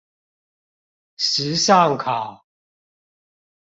[1.15, 2.43] 時尚考